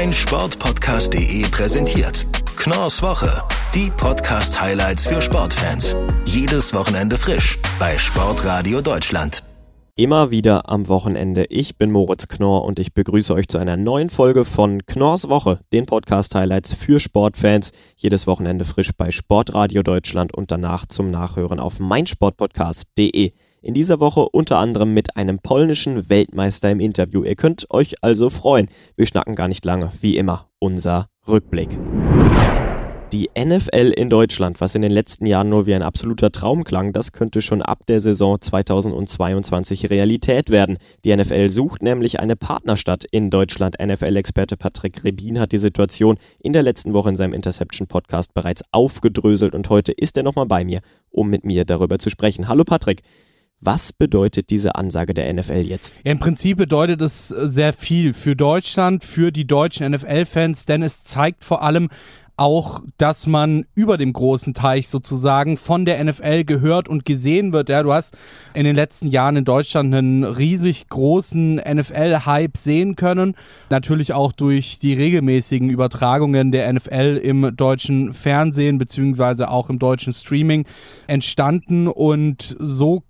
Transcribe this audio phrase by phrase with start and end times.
[0.00, 2.26] mein Sportpodcast.de präsentiert.
[2.56, 3.42] Knorrs Woche.
[3.74, 5.94] Die Podcast-Highlights für Sportfans.
[6.24, 9.42] Jedes Wochenende frisch bei Sportradio Deutschland.
[9.96, 11.44] Immer wieder am Wochenende.
[11.50, 15.60] Ich bin Moritz Knorr und ich begrüße euch zu einer neuen Folge von Knorrs Woche,
[15.70, 17.72] den Podcast-Highlights für Sportfans.
[17.94, 23.32] Jedes Wochenende frisch bei Sportradio Deutschland und danach zum Nachhören auf meinsportpodcast.de.
[23.62, 27.24] In dieser Woche unter anderem mit einem polnischen Weltmeister im Interview.
[27.24, 28.70] Ihr könnt euch also freuen.
[28.96, 31.68] Wir schnacken gar nicht lange, wie immer, unser Rückblick.
[33.12, 36.94] Die NFL in Deutschland, was in den letzten Jahren nur wie ein absoluter Traum klang,
[36.94, 40.78] das könnte schon ab der Saison 2022 Realität werden.
[41.04, 43.76] Die NFL sucht nämlich eine Partnerstadt in Deutschland.
[43.78, 49.54] NFL-Experte Patrick Rebin hat die Situation in der letzten Woche in seinem Interception-Podcast bereits aufgedröselt
[49.54, 50.80] und heute ist er nochmal bei mir,
[51.10, 52.48] um mit mir darüber zu sprechen.
[52.48, 53.02] Hallo Patrick.
[53.62, 56.00] Was bedeutet diese Ansage der NFL jetzt?
[56.02, 61.44] Im Prinzip bedeutet es sehr viel für Deutschland, für die deutschen NFL-Fans, denn es zeigt
[61.44, 61.90] vor allem,
[62.40, 67.68] auch, dass man über dem großen Teich sozusagen von der NFL gehört und gesehen wird.
[67.68, 68.16] Ja, du hast
[68.54, 73.34] in den letzten Jahren in Deutschland einen riesig großen NFL-Hype sehen können.
[73.68, 80.14] Natürlich auch durch die regelmäßigen Übertragungen der NFL im deutschen Fernsehen beziehungsweise auch im deutschen
[80.14, 80.64] Streaming
[81.08, 83.02] entstanden und so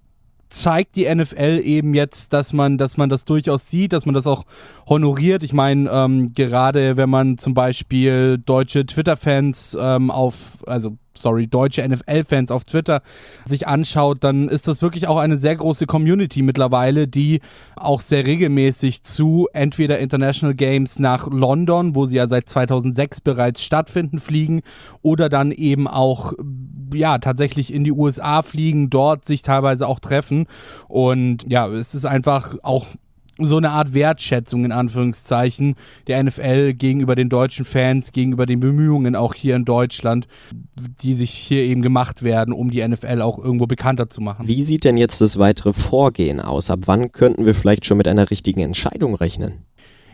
[0.50, 4.26] zeigt die NFL eben jetzt, dass man, dass man das durchaus sieht, dass man das
[4.26, 4.44] auch
[4.86, 5.42] honoriert.
[5.42, 11.86] Ich meine, ähm, gerade wenn man zum Beispiel deutsche Twitter-Fans ähm, auf, also sorry, deutsche
[11.86, 13.02] NFL-Fans auf Twitter
[13.44, 17.40] sich anschaut, dann ist das wirklich auch eine sehr große Community mittlerweile, die
[17.76, 23.62] auch sehr regelmäßig zu entweder International Games nach London, wo sie ja seit 2006 bereits
[23.62, 24.62] stattfinden, fliegen
[25.02, 26.32] oder dann eben auch
[26.92, 30.46] ja tatsächlich in die USA fliegen, dort sich teilweise auch treffen.
[30.88, 32.86] Und ja, es ist einfach auch
[33.44, 35.74] so eine Art Wertschätzung in Anführungszeichen
[36.06, 40.26] der NFL gegenüber den deutschen Fans, gegenüber den Bemühungen auch hier in Deutschland,
[41.02, 44.46] die sich hier eben gemacht werden, um die NFL auch irgendwo bekannter zu machen.
[44.46, 46.70] Wie sieht denn jetzt das weitere Vorgehen aus?
[46.70, 49.64] Ab wann könnten wir vielleicht schon mit einer richtigen Entscheidung rechnen?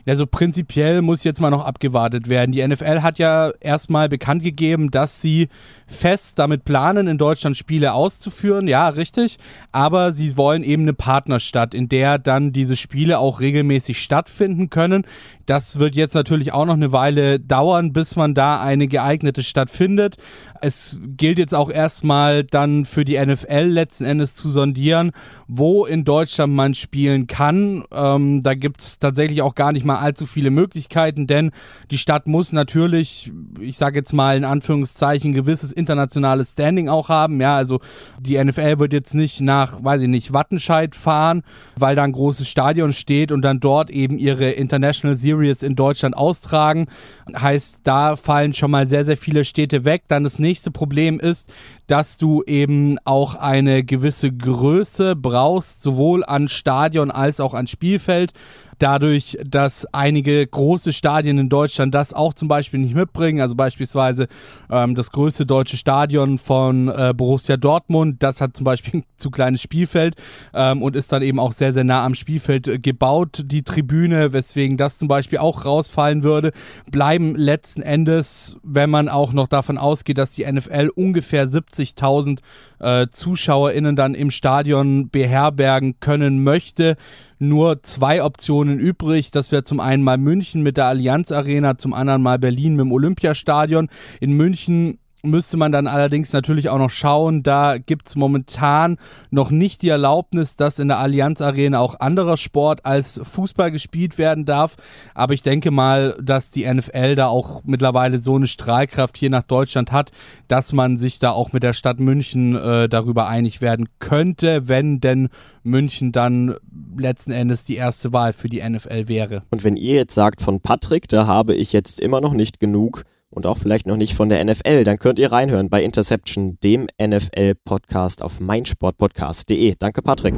[0.06, 2.52] Also prinzipiell muss jetzt mal noch abgewartet werden.
[2.52, 5.48] Die NFL hat ja erstmal bekannt gegeben, dass sie
[5.86, 8.68] fest damit planen, in Deutschland Spiele auszuführen.
[8.68, 9.38] Ja, richtig.
[9.72, 15.04] Aber sie wollen eben eine Partnerstadt, in der dann diese Spiele auch regelmäßig stattfinden können.
[15.46, 19.70] Das wird jetzt natürlich auch noch eine Weile dauern, bis man da eine geeignete Stadt
[19.70, 20.16] findet.
[20.60, 25.12] Es gilt jetzt auch erstmal dann für die NFL letzten Endes zu sondieren,
[25.48, 27.84] wo in Deutschland man spielen kann.
[27.92, 31.52] Ähm, da gibt es tatsächlich auch gar nicht mal allzu viele Möglichkeiten, denn
[31.90, 37.40] die Stadt muss natürlich, ich sage jetzt mal in Anführungszeichen, gewisses internationales Standing auch haben.
[37.40, 37.80] Ja, also
[38.18, 41.42] die NFL wird jetzt nicht nach, weiß ich nicht, Wattenscheid fahren,
[41.76, 46.16] weil da ein großes Stadion steht und dann dort eben ihre International Series in Deutschland
[46.16, 46.86] austragen.
[47.34, 50.04] Heißt, da fallen schon mal sehr, sehr viele Städte weg.
[50.08, 51.52] Dann das nächste Problem ist,
[51.86, 58.32] dass du eben auch eine gewisse Größe brauchst, sowohl an Stadion als auch an Spielfeld
[58.78, 63.40] dadurch, dass einige große Stadien in Deutschland das auch zum Beispiel nicht mitbringen.
[63.40, 64.28] Also beispielsweise
[64.70, 69.30] ähm, das größte deutsche Stadion von äh, Borussia Dortmund, das hat zum Beispiel ein zu
[69.30, 70.16] kleines Spielfeld
[70.54, 74.32] ähm, und ist dann eben auch sehr, sehr nah am Spielfeld äh, gebaut, die Tribüne,
[74.32, 76.52] weswegen das zum Beispiel auch rausfallen würde,
[76.90, 82.40] bleiben letzten Endes, wenn man auch noch davon ausgeht, dass die NFL ungefähr 70.000
[82.78, 86.96] äh, ZuschauerInnen dann im Stadion beherbergen können möchte,
[87.38, 89.30] nur zwei Optionen übrig.
[89.30, 92.84] Das wäre zum einen mal München mit der Allianz Arena, zum anderen mal Berlin mit
[92.84, 93.88] dem Olympiastadion.
[94.20, 98.98] In München müsste man dann allerdings natürlich auch noch schauen, da gibt es momentan
[99.30, 104.18] noch nicht die Erlaubnis, dass in der Allianz Arena auch anderer Sport als Fußball gespielt
[104.18, 104.76] werden darf.
[105.14, 109.42] Aber ich denke mal, dass die NFL da auch mittlerweile so eine Strahlkraft hier nach
[109.42, 110.12] Deutschland hat,
[110.48, 115.00] dass man sich da auch mit der Stadt München äh, darüber einig werden könnte, wenn
[115.00, 115.28] denn
[115.62, 116.54] München dann
[116.96, 119.42] letzten Endes die erste Wahl für die NFL wäre.
[119.50, 123.04] Und wenn ihr jetzt sagt von Patrick, da habe ich jetzt immer noch nicht genug
[123.36, 126.86] und auch vielleicht noch nicht von der NFL, dann könnt ihr reinhören bei Interception, dem
[127.00, 129.74] NFL-Podcast auf meinsportpodcast.de.
[129.78, 130.34] Danke, Patrick.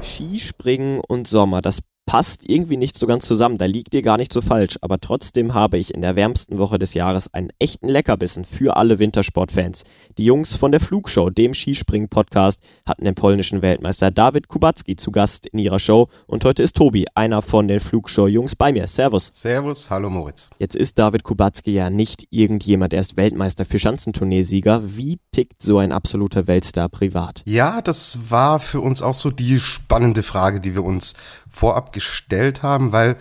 [0.00, 4.32] Skispringen und Sommer, das passt irgendwie nicht so ganz zusammen, da liegt ihr gar nicht
[4.32, 8.44] so falsch, aber trotzdem habe ich in der wärmsten Woche des Jahres einen echten Leckerbissen
[8.44, 9.82] für alle Wintersportfans.
[10.16, 15.46] Die Jungs von der Flugshow, dem Skispringen-Podcast, hatten den polnischen Weltmeister David Kubacki zu Gast
[15.46, 18.86] in ihrer Show und heute ist Tobi, einer von den Flugshow-Jungs, bei mir.
[18.86, 19.30] Servus.
[19.34, 20.48] Servus, hallo Moritz.
[20.58, 24.96] Jetzt ist David Kubacki ja nicht irgendjemand, er ist Weltmeister für Schanzentourneesieger.
[24.96, 27.42] Wie tickt so ein absoluter Weltstar privat?
[27.46, 31.12] Ja, das war für uns auch so die spannende Frage, die wir uns
[31.50, 33.16] vorab gestellt gestellt haben, weil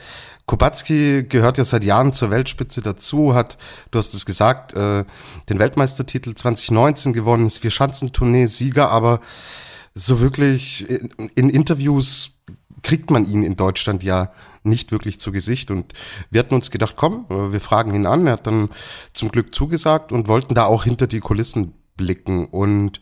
[0.46, 3.58] Kubacki gehört ja seit Jahren zur Weltspitze dazu, hat,
[3.92, 5.04] du hast es gesagt, äh,
[5.50, 9.22] den Weltmeistertitel 2019 gewonnen, ist Vier-Schanzentournee-Sieger, aber
[9.96, 12.32] so wirklich in, in Interviews
[12.84, 14.32] kriegt man ihn in Deutschland ja
[14.66, 15.72] nicht wirklich zu Gesicht.
[15.72, 15.94] Und
[16.30, 18.28] wir hatten uns gedacht, komm, äh, wir fragen ihn an.
[18.28, 18.70] Er hat dann
[19.14, 22.46] zum Glück zugesagt und wollten da auch hinter die Kulissen blicken.
[22.46, 23.02] Und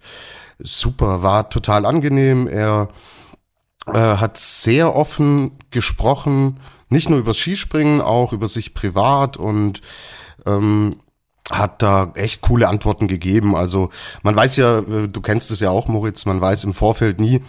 [0.60, 2.48] super, war total angenehm.
[2.48, 2.90] Er
[3.88, 6.60] äh, hat sehr offen gesprochen,
[6.90, 9.82] nicht nur über Skispringen, auch über sich privat und
[10.46, 10.98] ähm,
[11.52, 13.56] hat da echt coole Antworten gegeben.
[13.56, 13.90] Also
[14.22, 17.42] man weiß ja, äh, du kennst es ja auch, Moritz, man weiß im Vorfeld nie,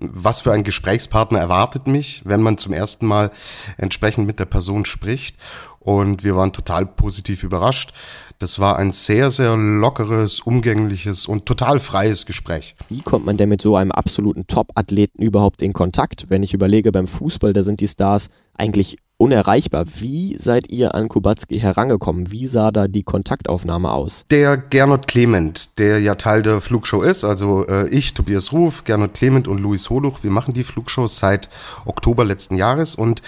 [0.00, 3.30] was für ein Gesprächspartner erwartet mich, wenn man zum ersten Mal
[3.76, 5.36] entsprechend mit der Person spricht.
[5.78, 7.92] Und wir waren total positiv überrascht.
[8.38, 12.74] Das war ein sehr, sehr lockeres, umgängliches und total freies Gespräch.
[12.88, 16.26] Wie kommt man denn mit so einem absoluten Top-Athleten überhaupt in Kontakt?
[16.28, 19.84] Wenn ich überlege, beim Fußball, da sind die Stars eigentlich unerreichbar.
[19.98, 22.30] Wie seid ihr an Kubacki herangekommen?
[22.30, 24.24] Wie sah da die Kontaktaufnahme aus?
[24.30, 29.12] Der Gernot Clement, der ja Teil der Flugshow ist, also äh, ich, Tobias Ruf, Gernot
[29.12, 31.50] Clement und Luis Holuch, wir machen die Flugshow seit
[31.84, 33.20] Oktober letzten Jahres und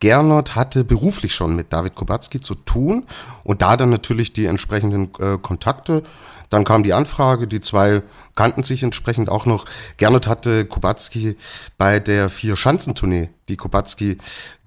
[0.00, 3.04] Gernot hatte beruflich schon mit David Kubacki zu tun
[3.42, 6.02] und da dann natürlich die entsprechenden äh, Kontakte.
[6.50, 8.02] Dann kam die Anfrage, die zwei
[8.34, 9.64] kannten sich entsprechend auch noch.
[9.96, 11.36] Gernot hatte Kubacki
[11.76, 14.18] bei der Vier-Schanzentournee, die Kubacki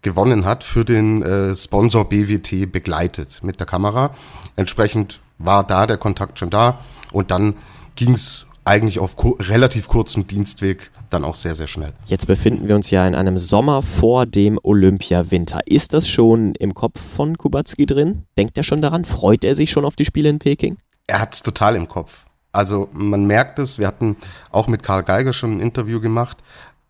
[0.02, 4.14] gewonnen hat, für den äh, Sponsor BWT begleitet mit der Kamera.
[4.56, 6.80] Entsprechend war da der Kontakt schon da
[7.12, 7.56] und dann
[7.96, 11.94] ging's eigentlich auf kur relativ kurzem Dienstweg dann auch sehr, sehr schnell.
[12.06, 15.62] Jetzt befinden wir uns ja in einem Sommer vor dem Olympia-Winter.
[15.66, 18.24] Ist das schon im Kopf von Kubacki drin?
[18.38, 19.04] Denkt er schon daran?
[19.04, 20.78] Freut er sich schon auf die Spiele in Peking?
[21.12, 22.26] Er hat's total im Kopf.
[22.54, 24.16] Also man merkt es, wir hatten
[24.50, 26.38] auch mit Karl Geiger schon ein Interview gemacht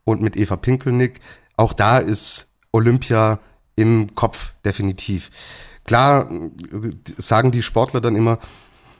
[0.04, 1.20] und mit Eva Pinkelnick.
[1.58, 3.40] Auch da ist Olympia
[3.76, 5.32] im Kopf definitiv.
[5.86, 6.30] Klar
[7.18, 8.38] sagen die Sportler dann immer,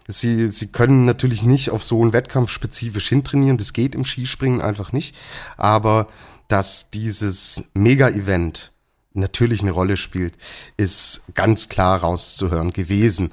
[0.08, 4.60] Sie, sie können natürlich nicht auf so einen Wettkampf spezifisch hintrainieren, das geht im Skispringen
[4.60, 5.16] einfach nicht.
[5.56, 6.08] Aber
[6.48, 8.71] dass dieses Mega-Event
[9.14, 10.38] natürlich eine Rolle spielt,
[10.78, 13.32] ist ganz klar rauszuhören gewesen.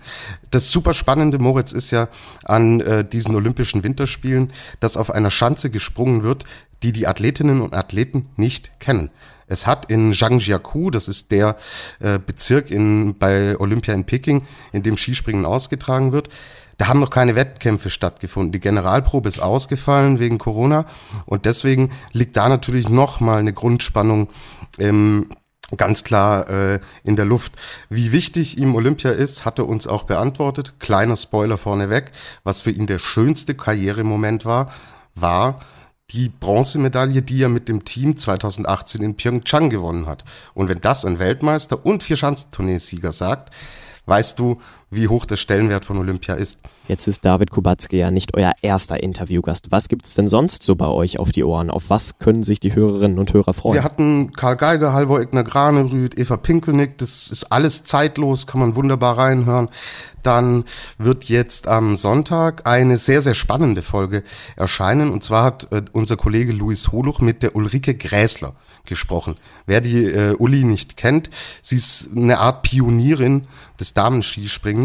[0.51, 2.09] Das super spannende, Moritz, ist ja
[2.45, 6.45] an äh, diesen Olympischen Winterspielen, dass auf einer Schanze gesprungen wird,
[6.83, 9.11] die die Athletinnen und Athleten nicht kennen.
[9.47, 11.57] Es hat in Zhangjiakou, das ist der
[12.01, 16.29] äh, Bezirk in, bei Olympia in Peking, in dem Skispringen ausgetragen wird,
[16.79, 18.53] da haben noch keine Wettkämpfe stattgefunden.
[18.53, 20.87] Die Generalprobe ist ausgefallen wegen Corona
[21.27, 24.29] und deswegen liegt da natürlich noch mal eine Grundspannung
[24.79, 25.27] ähm,
[25.77, 27.53] ganz klar äh, in der Luft.
[27.91, 30.81] Wie wichtig ihm Olympia ist, hat er uns auch beantwortet.
[30.81, 32.13] Kleiner Spoiler vorneweg.
[32.45, 34.73] Was für ihn der schönste Karrieremoment war,
[35.15, 35.61] war
[36.11, 40.25] die Bronzemedaille, die er mit dem Team 2018 in Pyeongchang gewonnen hat.
[40.55, 43.53] Und wenn das ein Weltmeister und Vierschanzentourneesieger sagt,
[44.07, 46.61] weißt du, wie hoch der Stellenwert von Olympia ist.
[46.87, 49.67] Jetzt ist David Kubacki ja nicht euer erster Interviewgast.
[49.71, 51.71] Was gibt's denn sonst so bei euch auf die Ohren?
[51.71, 53.75] Auf was können sich die Hörerinnen und Hörer freuen?
[53.75, 56.97] Wir hatten Karl Geiger, Halvor Egner Granerüth, Eva Pinkelnick.
[56.97, 59.69] Das ist alles zeitlos, kann man wunderbar reinhören.
[60.23, 60.65] Dann
[60.97, 64.25] wird jetzt am Sonntag eine sehr, sehr spannende Folge
[64.57, 65.11] erscheinen.
[65.11, 69.37] Und zwar hat äh, unser Kollege Luis Holuch mit der Ulrike Gräsler gesprochen.
[69.67, 71.31] Wer die äh, Uli nicht kennt,
[71.61, 73.47] sie ist eine Art Pionierin
[73.79, 74.78] des Damenskispringens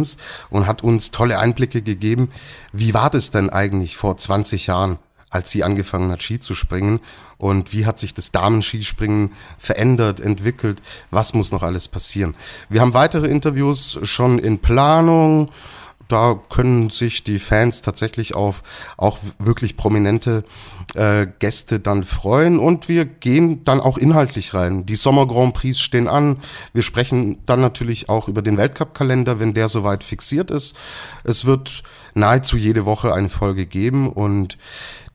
[0.49, 2.31] und hat uns tolle Einblicke gegeben.
[2.71, 4.97] Wie war das denn eigentlich vor 20 Jahren,
[5.29, 6.99] als sie angefangen hat, Ski zu springen?
[7.37, 10.81] Und wie hat sich das Damenskispringen verändert, entwickelt?
[11.11, 12.35] Was muss noch alles passieren?
[12.69, 15.49] Wir haben weitere Interviews schon in Planung
[16.13, 18.61] da können sich die Fans tatsächlich auf
[18.97, 20.43] auch wirklich prominente
[20.93, 24.85] äh, Gäste dann freuen und wir gehen dann auch inhaltlich rein.
[24.85, 26.37] Die Sommer Grand Prix stehen an.
[26.71, 30.75] Wir sprechen dann natürlich auch über den Weltcup-Kalender, wenn der soweit fixiert ist.
[31.23, 31.81] Es wird
[32.13, 34.59] nahezu jede Woche eine Folge geben und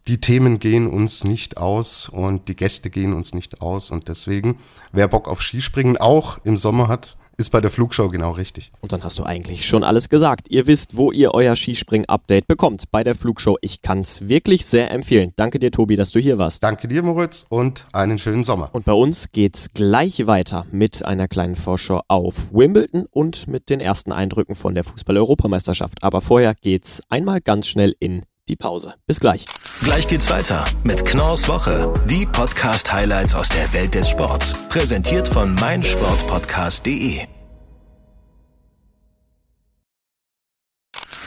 [0.09, 4.59] die Themen gehen uns nicht aus und die Gäste gehen uns nicht aus und deswegen,
[4.91, 8.73] wer Bock auf Skispringen auch im Sommer hat, ist bei der Flugschau genau richtig.
[8.81, 10.49] Und dann hast du eigentlich schon alles gesagt.
[10.51, 13.57] Ihr wisst, wo ihr euer Skispring-Update bekommt bei der Flugshow.
[13.61, 15.33] Ich kann es wirklich sehr empfehlen.
[15.37, 16.65] Danke dir, Tobi, dass du hier warst.
[16.65, 18.71] Danke dir, Moritz, und einen schönen Sommer.
[18.73, 23.79] Und bei uns geht's gleich weiter mit einer kleinen Vorschau auf Wimbledon und mit den
[23.79, 26.03] ersten Eindrücken von der Fußball-Europameisterschaft.
[26.03, 28.95] Aber vorher geht's einmal ganz schnell in die Pause.
[29.07, 29.47] Bis gleich.
[29.83, 34.55] Gleich geht's weiter mit Knorrs Woche, die Podcast-Highlights aus der Welt des Sports.
[34.69, 37.27] Präsentiert von meinsportpodcast.de.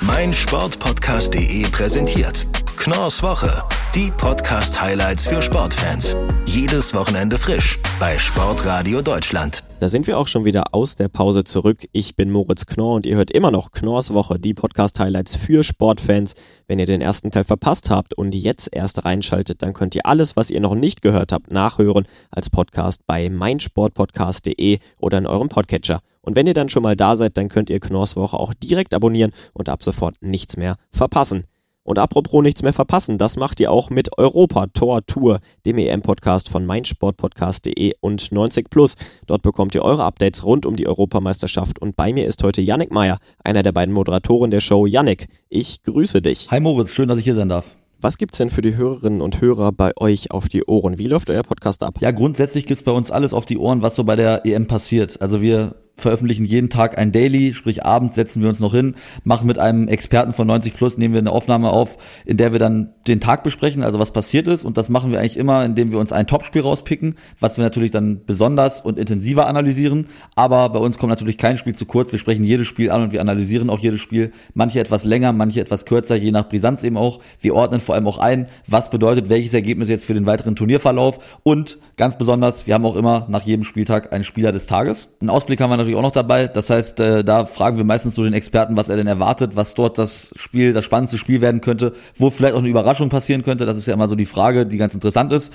[0.01, 2.47] meinsportpodcast.de präsentiert
[2.77, 3.63] Knorrs Woche
[3.95, 6.15] Die Podcast-Highlights für Sportfans.
[6.45, 9.65] Jedes Wochenende frisch bei Sportradio Deutschland.
[9.81, 11.85] Da sind wir auch schon wieder aus der Pause zurück.
[11.91, 16.35] Ich bin Moritz Knorr und ihr hört immer noch Knorrs Woche, die Podcast-Highlights für Sportfans.
[16.67, 20.37] Wenn ihr den ersten Teil verpasst habt und jetzt erst reinschaltet, dann könnt ihr alles,
[20.37, 25.99] was ihr noch nicht gehört habt, nachhören als Podcast bei meinsportpodcast.de oder in eurem Podcatcher.
[26.21, 28.93] Und wenn ihr dann schon mal da seid, dann könnt ihr Knorrs Woche auch direkt
[28.93, 31.43] abonnieren und ab sofort nichts mehr verpassen.
[31.91, 36.47] Und apropos nichts mehr verpassen, das macht ihr auch mit Europa Tor Tour, dem EM-Podcast
[36.47, 38.95] von meinsportpodcast.de und 90 Plus.
[39.27, 42.93] Dort bekommt ihr eure Updates rund um die Europameisterschaft und bei mir ist heute Yannick
[42.93, 44.85] Meyer, einer der beiden Moderatoren der Show.
[44.85, 46.49] Yannick, ich grüße dich.
[46.49, 47.75] Hi Moritz, schön, dass ich hier sein darf.
[47.99, 50.97] Was gibt's denn für die Hörerinnen und Hörer bei euch auf die Ohren?
[50.97, 51.95] Wie läuft euer Podcast ab?
[51.99, 55.21] Ja, grundsätzlich gibt's bei uns alles auf die Ohren, was so bei der EM passiert.
[55.21, 59.47] Also wir veröffentlichen jeden Tag ein Daily, sprich abends setzen wir uns noch hin, machen
[59.47, 62.93] mit einem Experten von 90 Plus, nehmen wir eine Aufnahme auf, in der wir dann
[63.07, 64.65] den Tag besprechen, also was passiert ist.
[64.65, 67.91] Und das machen wir eigentlich immer, indem wir uns ein Topspiel rauspicken, was wir natürlich
[67.91, 72.19] dann besonders und intensiver analysieren, aber bei uns kommt natürlich kein Spiel zu kurz, wir
[72.19, 75.85] sprechen jedes Spiel an und wir analysieren auch jedes Spiel, manche etwas länger, manche etwas
[75.85, 77.19] kürzer, je nach Brisanz eben auch.
[77.39, 81.39] Wir ordnen vor allem auch ein, was bedeutet welches Ergebnis jetzt für den weiteren Turnierverlauf.
[81.43, 85.09] Und ganz besonders, wir haben auch immer nach jedem Spieltag einen Spieler des Tages.
[85.19, 86.47] Einen Ausblick haben wir natürlich auch noch dabei.
[86.47, 89.73] Das heißt, äh, da fragen wir meistens so den Experten, was er denn erwartet, was
[89.73, 93.65] dort das Spiel, das spannendste Spiel werden könnte, wo vielleicht auch eine Überraschung passieren könnte.
[93.65, 95.53] Das ist ja immer so die Frage, die ganz interessant ist.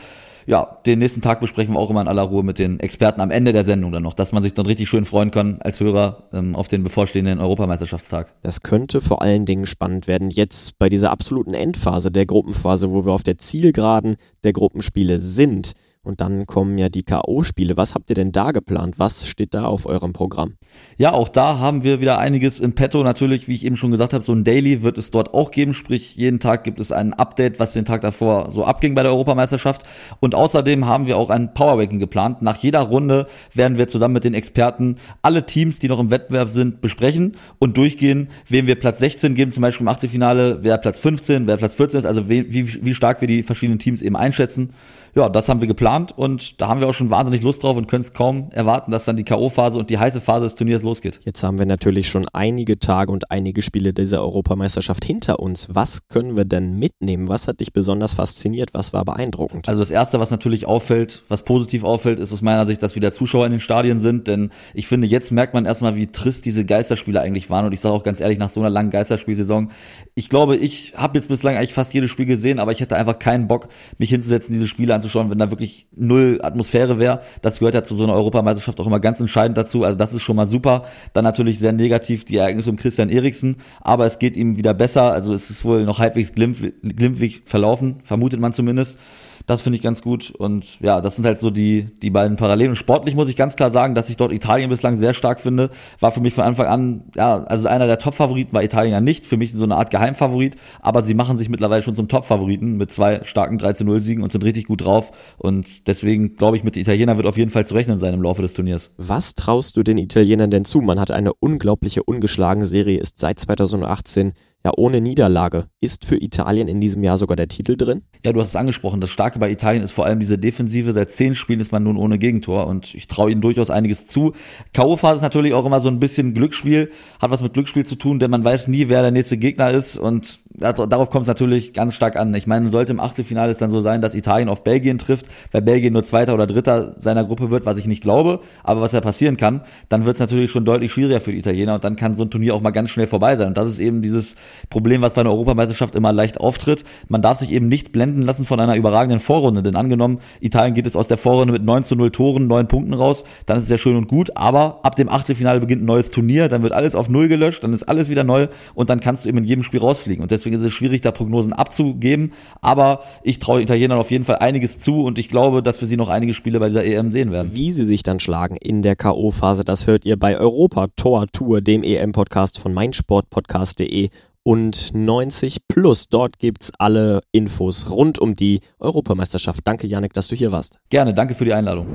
[0.48, 3.32] Ja, den nächsten Tag besprechen wir auch immer in aller Ruhe mit den Experten am
[3.32, 6.28] Ende der Sendung dann noch, dass man sich dann richtig schön freuen kann als Hörer
[6.32, 8.32] ähm, auf den bevorstehenden Europameisterschaftstag.
[8.42, 13.04] Das könnte vor allen Dingen spannend werden jetzt bei dieser absoluten Endphase der Gruppenphase, wo
[13.04, 15.72] wir auf der Zielgeraden der Gruppenspiele sind.
[16.06, 17.76] Und dann kommen ja die K.O.-Spiele.
[17.76, 18.96] Was habt ihr denn da geplant?
[19.00, 20.54] Was steht da auf eurem Programm?
[20.98, 23.02] Ja, auch da haben wir wieder einiges im Petto.
[23.02, 25.74] Natürlich, wie ich eben schon gesagt habe, so ein Daily wird es dort auch geben.
[25.74, 29.10] Sprich, jeden Tag gibt es ein Update, was den Tag davor so abging bei der
[29.10, 29.82] Europameisterschaft.
[30.20, 32.40] Und außerdem haben wir auch ein Powerwaking geplant.
[32.40, 36.50] Nach jeder Runde werden wir zusammen mit den Experten alle Teams, die noch im Wettbewerb
[36.50, 41.00] sind, besprechen und durchgehen, wem wir Platz 16 geben, zum Beispiel im Achtelfinale, wer Platz
[41.00, 44.14] 15, wer Platz 14 ist, also wie, wie, wie stark wir die verschiedenen Teams eben
[44.14, 44.70] einschätzen
[45.16, 47.88] ja, das haben wir geplant und da haben wir auch schon wahnsinnig Lust drauf und
[47.88, 51.20] können es kaum erwarten, dass dann die K.O.-Phase und die heiße Phase des Turniers losgeht.
[51.24, 55.74] Jetzt haben wir natürlich schon einige Tage und einige Spiele dieser Europameisterschaft hinter uns.
[55.74, 57.28] Was können wir denn mitnehmen?
[57.28, 58.74] Was hat dich besonders fasziniert?
[58.74, 59.70] Was war beeindruckend?
[59.70, 63.10] Also das Erste, was natürlich auffällt, was positiv auffällt, ist aus meiner Sicht, dass wieder
[63.10, 66.66] Zuschauer in den Stadien sind, denn ich finde, jetzt merkt man erstmal, wie trist diese
[66.66, 69.70] Geisterspiele eigentlich waren und ich sage auch ganz ehrlich, nach so einer langen Geisterspielsaison,
[70.18, 73.18] ich glaube, ich habe jetzt bislang eigentlich fast jedes Spiel gesehen, aber ich hätte einfach
[73.18, 73.68] keinen Bock,
[73.98, 77.20] mich hinzusetzen, diese Spiele anzuschauen wenn da wirklich null Atmosphäre wäre.
[77.42, 79.84] Das gehört ja zu so einer Europameisterschaft auch immer ganz entscheidend dazu.
[79.84, 80.84] Also das ist schon mal super.
[81.12, 85.12] Dann natürlich sehr negativ die Ereignisse um Christian Eriksen, aber es geht ihm wieder besser.
[85.12, 88.98] Also es ist wohl noch halbwegs glimpflich verlaufen, vermutet man zumindest.
[89.46, 90.32] Das finde ich ganz gut.
[90.32, 92.74] Und ja, das sind halt so die, die beiden Parallelen.
[92.74, 95.70] Sportlich muss ich ganz klar sagen, dass ich dort Italien bislang sehr stark finde.
[96.00, 99.24] War für mich von Anfang an, ja, also einer der Top-Favoriten war Italien ja nicht.
[99.24, 100.56] Für mich so eine Art Geheimfavorit.
[100.80, 104.66] Aber sie machen sich mittlerweile schon zum Top-Favoriten mit zwei starken 13-0-Siegen und sind richtig
[104.66, 105.12] gut drauf.
[105.38, 108.22] Und deswegen glaube ich, mit den Italienern wird auf jeden Fall zu rechnen sein im
[108.22, 108.90] Laufe des Turniers.
[108.96, 110.80] Was traust du den Italienern denn zu?
[110.80, 114.32] Man hat eine unglaubliche ungeschlagene Serie, ist seit 2018
[114.66, 115.68] ja ohne Niederlage.
[115.80, 118.02] Ist für Italien in diesem Jahr sogar der Titel drin?
[118.24, 119.00] Ja, du hast es angesprochen.
[119.00, 120.92] Das Starke bei Italien ist vor allem diese Defensive.
[120.92, 124.34] Seit zehn Spielen ist man nun ohne Gegentor und ich traue ihnen durchaus einiges zu.
[124.72, 128.18] K.O.-Phase ist natürlich auch immer so ein bisschen Glücksspiel, hat was mit Glücksspiel zu tun,
[128.18, 131.94] denn man weiß nie, wer der nächste Gegner ist und darauf kommt es natürlich ganz
[131.94, 132.34] stark an.
[132.34, 135.62] Ich meine, sollte im Achtelfinale es dann so sein, dass Italien auf Belgien trifft, weil
[135.62, 139.00] Belgien nur Zweiter oder Dritter seiner Gruppe wird, was ich nicht glaube, aber was ja
[139.00, 142.14] passieren kann, dann wird es natürlich schon deutlich schwieriger für die Italiener und dann kann
[142.14, 143.48] so ein Turnier auch mal ganz schnell vorbei sein.
[143.48, 144.36] Und das ist eben dieses
[144.70, 146.84] Problem, was bei einer Europameisterschaft immer leicht auftritt.
[147.08, 150.86] Man darf sich eben nicht blenden lassen von einer überragenden Vorrunde, denn angenommen, Italien geht
[150.86, 153.70] es aus der Vorrunde mit 9 zu 0 Toren, 9 Punkten raus, dann ist es
[153.70, 156.94] ja schön und gut, aber ab dem Achtelfinale beginnt ein neues Turnier, dann wird alles
[156.94, 159.62] auf Null gelöscht, dann ist alles wieder neu und dann kannst du eben in jedem
[159.62, 160.22] Spiel rausfliegen.
[160.22, 164.36] Und deswegen ist es schwierig, da Prognosen abzugeben, aber ich traue Italienern auf jeden Fall
[164.36, 167.32] einiges zu und ich glaube, dass wir sie noch einige Spiele bei dieser EM sehen
[167.32, 167.50] werden.
[167.54, 171.60] Wie sie sich dann schlagen in der K.O.-Phase, das hört ihr bei Europa Tor Tour,
[171.60, 174.10] dem EM-Podcast von meinsportpodcast.de
[174.46, 176.08] und 90 plus.
[176.08, 179.60] Dort gibt's alle Infos rund um die Europameisterschaft.
[179.64, 180.78] Danke, Janik, dass du hier warst.
[180.88, 181.86] Gerne, danke für die Einladung.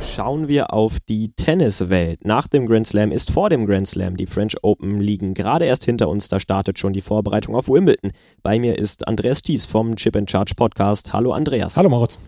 [0.00, 2.24] Schauen wir auf die Tenniswelt.
[2.24, 4.16] Nach dem Grand Slam ist vor dem Grand Slam.
[4.16, 6.28] Die French Open liegen gerade erst hinter uns.
[6.28, 8.12] Da startet schon die Vorbereitung auf Wimbledon.
[8.42, 11.12] Bei mir ist Andreas Thies vom Chip and Charge Podcast.
[11.12, 11.76] Hallo Andreas.
[11.76, 12.18] Hallo Moritz.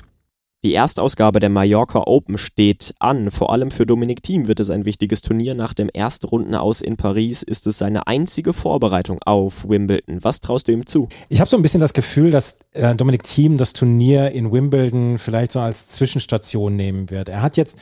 [0.64, 3.30] Die Erstausgabe der Mallorca Open steht an.
[3.30, 5.54] Vor allem für Dominik Thiem wird es ein wichtiges Turnier.
[5.54, 10.18] Nach dem Erstrunden aus in Paris ist es seine einzige Vorbereitung auf Wimbledon.
[10.24, 11.08] Was traust du ihm zu?
[11.28, 15.18] Ich habe so ein bisschen das Gefühl, dass äh, Dominik Thiem das Turnier in Wimbledon
[15.20, 17.28] vielleicht so als Zwischenstation nehmen wird.
[17.28, 17.78] Er hat jetzt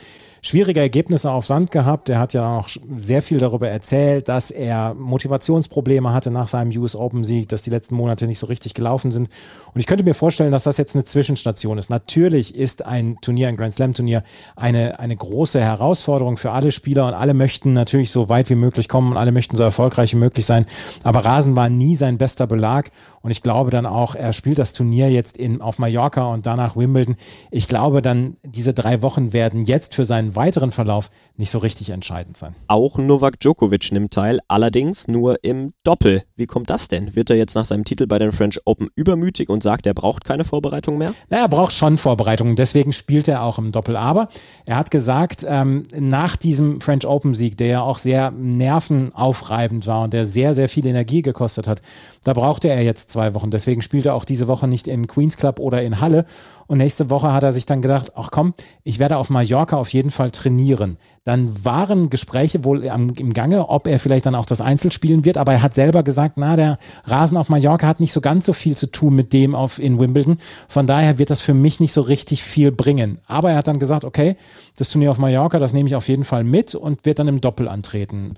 [0.47, 2.07] schwierige Ergebnisse auf Sand gehabt.
[2.07, 6.95] Er hat ja auch sehr viel darüber erzählt, dass er Motivationsprobleme hatte nach seinem US
[6.95, 9.29] Open Sieg, dass die letzten Monate nicht so richtig gelaufen sind.
[9.73, 11.89] Und ich könnte mir vorstellen, dass das jetzt eine Zwischenstation ist.
[11.89, 14.23] Natürlich ist ein Turnier, ein Grand Slam Turnier,
[14.55, 18.87] eine, eine große Herausforderung für alle Spieler und alle möchten natürlich so weit wie möglich
[18.87, 20.65] kommen und alle möchten so erfolgreich wie möglich sein.
[21.03, 22.91] Aber Rasen war nie sein bester Belag.
[23.21, 26.77] Und ich glaube dann auch, er spielt das Turnier jetzt in, auf Mallorca und danach
[26.77, 27.17] Wimbledon.
[27.51, 31.89] Ich glaube dann, diese drei Wochen werden jetzt für seinen weiteren Verlauf nicht so richtig
[31.89, 32.55] entscheidend sein.
[32.67, 36.23] Auch Novak Djokovic nimmt teil, allerdings nur im Doppel.
[36.35, 37.15] Wie kommt das denn?
[37.15, 40.23] Wird er jetzt nach seinem Titel bei den French Open übermütig und sagt, er braucht
[40.23, 41.13] keine Vorbereitung mehr?
[41.29, 43.97] Na, er braucht schon Vorbereitungen, deswegen spielt er auch im Doppel.
[43.97, 44.29] Aber
[44.65, 50.03] er hat gesagt, ähm, nach diesem French Open Sieg, der ja auch sehr nervenaufreibend war
[50.03, 51.81] und der sehr, sehr viel Energie gekostet hat,
[52.23, 53.51] da brauchte er jetzt zwei Wochen.
[53.51, 56.25] Deswegen spielt er auch diese Woche nicht im Queens Club oder in Halle.
[56.67, 59.93] Und nächste Woche hat er sich dann gedacht, ach komm, ich werde auf Mallorca auf
[59.93, 60.97] jeden Fall trainieren.
[61.23, 65.37] Dann waren Gespräche wohl im Gange, ob er vielleicht dann auch das Einzel spielen wird.
[65.37, 68.53] Aber er hat selber gesagt, na, der Rasen auf Mallorca hat nicht so ganz so
[68.53, 70.37] viel zu tun mit dem auf in Wimbledon.
[70.67, 73.19] Von daher wird das für mich nicht so richtig viel bringen.
[73.27, 74.35] Aber er hat dann gesagt, okay,
[74.77, 77.41] das Turnier auf Mallorca, das nehme ich auf jeden Fall mit und wird dann im
[77.41, 78.37] Doppel antreten.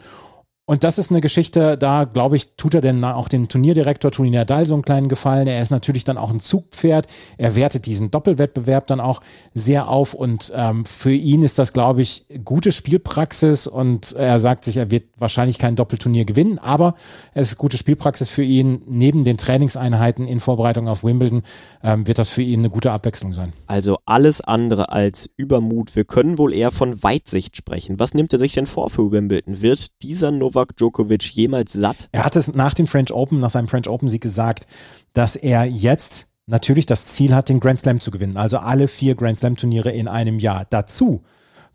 [0.70, 4.30] Und das ist eine Geschichte, da glaube ich, tut er denn auch dem Turnierdirektor Toni
[4.30, 5.48] Nadal so einen kleinen Gefallen.
[5.48, 7.08] Er ist natürlich dann auch ein Zugpferd.
[7.40, 9.22] Er wertet diesen Doppelwettbewerb dann auch
[9.56, 14.64] sehr auf und ähm, für ihn ist das, glaube ich, gute Spielpraxis und er sagt
[14.64, 16.94] sich, er wird wahrscheinlich kein Doppelturnier gewinnen, aber
[17.34, 18.84] es ist gute Spielpraxis für ihn.
[18.86, 21.42] Neben den Trainingseinheiten in Vorbereitung auf Wimbledon
[21.82, 23.54] ähm, wird das für ihn eine gute Abwechslung sein.
[23.66, 25.96] Also alles andere als Übermut.
[25.96, 27.98] Wir können wohl eher von Weitsicht sprechen.
[27.98, 29.64] Was nimmt er sich denn vor für Wimbledon?
[29.64, 32.10] Wird dieser Novak Novak Djokovic jemals satt?
[32.12, 34.68] Er hat es nach dem French Open, nach seinem French Open Sieg gesagt,
[35.14, 38.36] dass er jetzt natürlich das Ziel hat, den Grand Slam zu gewinnen.
[38.36, 40.66] Also alle vier Grand Slam Turniere in einem Jahr.
[40.70, 41.24] Dazu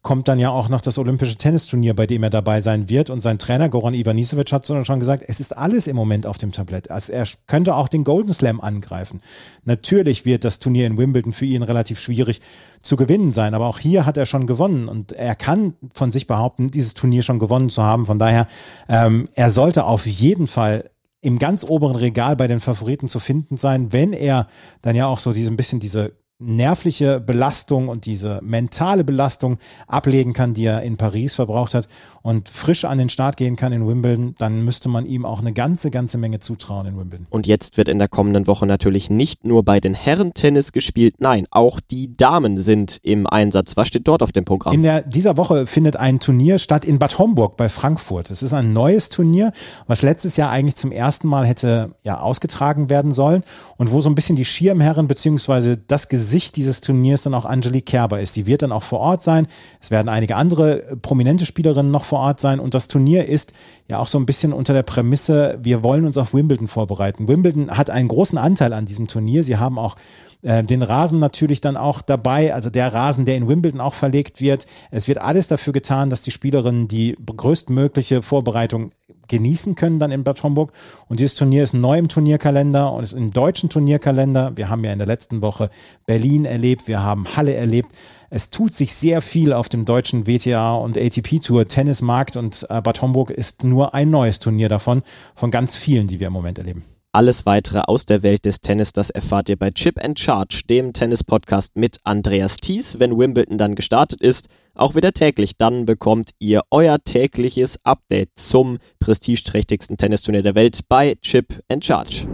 [0.05, 3.09] kommt dann ja auch noch das olympische Tennisturnier, bei dem er dabei sein wird.
[3.11, 6.53] Und sein Trainer Goran Ivanisevic hat schon gesagt, es ist alles im Moment auf dem
[6.53, 6.91] Tablett.
[6.91, 9.21] Also er könnte auch den Golden Slam angreifen.
[9.65, 12.43] Natürlich wird das Turnier in Wimbledon für ihn relativ schwierig
[12.83, 16.27] zu gewinnen sein, aber auch hier hat er schon gewonnen und er kann von sich
[16.27, 18.05] behaupten, dieses Turnier schon gewonnen zu haben.
[18.05, 18.47] Von daher,
[18.91, 20.91] ähm, er sollte auf jeden Fall
[21.23, 24.49] im ganz oberen Regal bei den Favoriten zu finden sein, wenn er
[24.83, 30.33] dann ja auch so diese ein bisschen diese nervliche Belastung und diese mentale Belastung ablegen
[30.33, 31.87] kann, die er in Paris verbraucht hat
[32.23, 35.53] und frisch an den Start gehen kann in Wimbledon, dann müsste man ihm auch eine
[35.53, 37.29] ganze, ganze Menge zutrauen in Wimbledon.
[37.31, 41.17] Und jetzt wird in der kommenden Woche natürlich nicht nur bei den Herren Tennis gespielt,
[41.19, 43.77] nein, auch die Damen sind im Einsatz.
[43.77, 44.75] Was steht dort auf dem Programm?
[44.75, 48.33] In der, dieser Woche findet ein Turnier statt in Bad Homburg bei Frankfurt.
[48.33, 49.53] Es ist ein neues Turnier,
[49.87, 53.45] was letztes Jahr eigentlich zum ersten Mal hätte ja ausgetragen werden sollen
[53.77, 57.45] und wo so ein bisschen die Schirmherren beziehungsweise das Gesicht Gesicht dieses Turniers dann auch
[57.45, 58.35] Angelique Kerber ist.
[58.35, 59.47] Die wird dann auch vor Ort sein.
[59.79, 62.61] Es werden einige andere prominente Spielerinnen noch vor Ort sein.
[62.61, 63.53] Und das Turnier ist
[63.89, 67.29] ja auch so ein bisschen unter der Prämisse, wir wollen uns auf Wimbledon vorbereiten.
[67.29, 69.45] Wimbledon hat einen großen Anteil an diesem Turnier.
[69.45, 69.97] Sie haben auch
[70.45, 74.41] äh, den Rasen natürlich dann auch dabei, also der Rasen, der in Wimbledon auch verlegt
[74.41, 74.67] wird.
[74.91, 78.93] Es wird alles dafür getan, dass die Spielerinnen die größtmögliche Vorbereitung
[79.29, 80.73] genießen können dann in Bad Homburg.
[81.09, 84.53] Und dieses Turnier ist neu im Turnierkalender und ist im deutschen Turnierkalender.
[84.57, 85.71] Wir haben ja in der letzten Woche
[86.07, 87.93] Berlin erlebt, wir haben Halle erlebt.
[88.29, 92.83] Es tut sich sehr viel auf dem deutschen WTA und ATP Tour Tennismarkt und äh,
[92.83, 95.03] Bad Homburg ist nur ein neues Turnier davon,
[95.35, 96.85] von ganz vielen, die wir im Moment erleben.
[97.15, 100.93] Alles weitere aus der Welt des Tennis, das erfahrt ihr bei Chip and Charge, dem
[100.93, 104.49] Tennis-Podcast mit Andreas Thies, wenn Wimbledon dann gestartet ist.
[104.75, 105.57] Auch wieder täglich.
[105.57, 112.27] Dann bekommt ihr euer tägliches Update zum prestigeträchtigsten Tennisturnier der Welt bei Chip and Charge.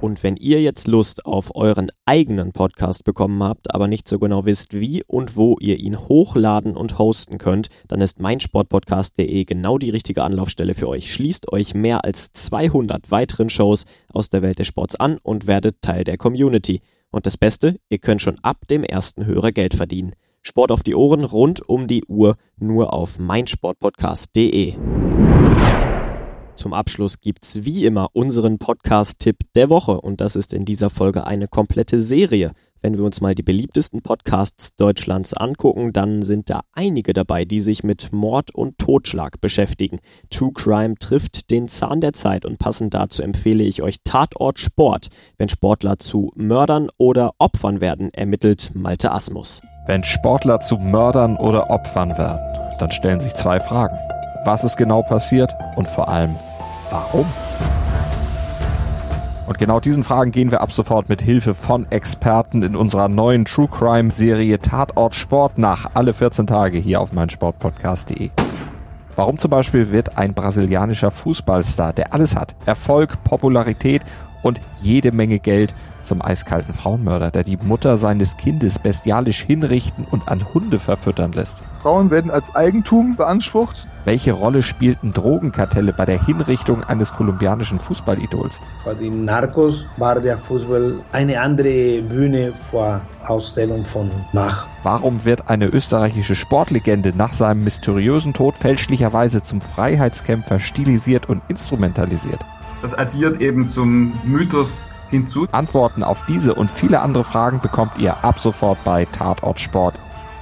[0.00, 4.46] Und wenn ihr jetzt Lust auf euren eigenen Podcast bekommen habt, aber nicht so genau
[4.46, 9.90] wisst, wie und wo ihr ihn hochladen und hosten könnt, dann ist meinsportpodcast.de genau die
[9.90, 11.12] richtige Anlaufstelle für euch.
[11.12, 15.82] Schließt euch mehr als 200 weiteren Shows aus der Welt des Sports an und werdet
[15.82, 16.80] Teil der Community.
[17.10, 20.14] Und das Beste, ihr könnt schon ab dem ersten Hörer Geld verdienen.
[20.42, 24.76] Sport auf die Ohren rund um die Uhr nur auf meinsportpodcast.de.
[26.60, 31.26] Zum Abschluss gibt's wie immer unseren Podcast-Tipp der Woche und das ist in dieser Folge
[31.26, 36.60] eine komplette Serie Wenn wir uns mal die beliebtesten Podcasts Deutschlands angucken, dann sind da
[36.74, 40.00] einige dabei, die sich mit Mord und Totschlag beschäftigen.
[40.28, 45.08] True Crime trifft den Zahn der Zeit und passend dazu empfehle ich euch Tatort Sport.
[45.38, 49.62] Wenn Sportler zu Mördern oder Opfern werden, ermittelt Malte Asmus.
[49.86, 53.96] Wenn Sportler zu Mördern oder Opfern werden, dann stellen sich zwei Fragen.
[54.44, 56.34] Was ist genau passiert und vor allem,
[56.90, 57.26] warum?
[59.46, 63.44] Und genau diesen Fragen gehen wir ab sofort mit Hilfe von Experten in unserer neuen
[63.44, 68.30] True Crime Serie Tatort Sport nach, alle 14 Tage hier auf meinsportpodcast.de.
[69.16, 74.02] Warum zum Beispiel wird ein brasilianischer Fußballstar, der alles hat, Erfolg, Popularität
[74.42, 80.28] und jede Menge Geld zum eiskalten Frauenmörder, der die Mutter seines Kindes bestialisch hinrichten und
[80.28, 81.62] an Hunde verfüttern lässt.
[81.82, 83.86] Frauen werden als Eigentum beansprucht.
[84.04, 88.60] Welche Rolle spielten Drogenkartelle bei der Hinrichtung eines kolumbianischen Fußballidols?
[88.82, 94.66] Für die Narcos war der Fußball eine andere Bühne vor Ausstellung von Mach.
[94.82, 102.40] Warum wird eine österreichische Sportlegende nach seinem mysteriösen Tod fälschlicherweise zum Freiheitskämpfer stilisiert und instrumentalisiert?
[102.82, 105.46] Das addiert eben zum Mythos hinzu.
[105.52, 109.98] Antworten auf diese und viele andere Fragen bekommt ihr ab sofort bei Tatort Sport.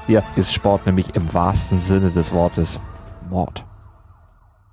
[0.06, 2.80] Hier ist Sport nämlich im wahrsten Sinne des Wortes
[3.28, 3.64] Mord.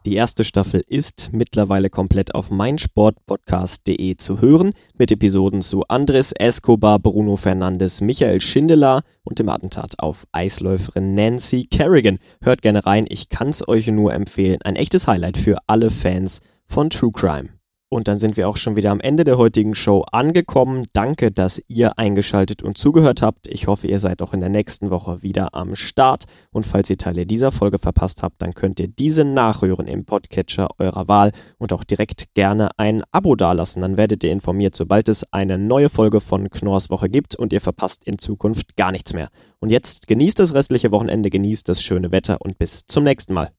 [0.05, 6.99] Die erste Staffel ist mittlerweile komplett auf meinsportpodcast.de zu hören, mit Episoden zu Andres Escobar,
[6.99, 12.19] Bruno Fernandes, Michael Schindeler und dem Attentat auf Eisläuferin Nancy Kerrigan.
[12.39, 14.59] Hört gerne rein, ich kann's euch nur empfehlen.
[14.63, 17.54] Ein echtes Highlight für alle Fans von True Crime.
[17.95, 20.83] Und dann sind wir auch schon wieder am Ende der heutigen Show angekommen.
[20.91, 23.47] Danke, dass ihr eingeschaltet und zugehört habt.
[23.47, 26.25] Ich hoffe, ihr seid auch in der nächsten Woche wieder am Start.
[26.51, 30.67] Und falls ihr Teile dieser Folge verpasst habt, dann könnt ihr diese nachhören im Podcatcher
[30.77, 33.81] eurer Wahl und auch direkt gerne ein Abo dalassen.
[33.81, 37.61] Dann werdet ihr informiert, sobald es eine neue Folge von Knorrs Woche gibt und ihr
[37.61, 39.29] verpasst in Zukunft gar nichts mehr.
[39.59, 43.51] Und jetzt genießt das restliche Wochenende, genießt das schöne Wetter und bis zum nächsten Mal.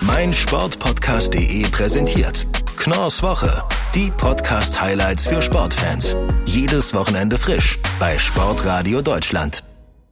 [0.00, 2.46] Mein Sportpodcast.de präsentiert
[2.78, 3.62] Knorrs Woche.
[3.94, 6.16] Die Podcast-Highlights für Sportfans.
[6.46, 9.62] Jedes Wochenende frisch bei Sportradio Deutschland.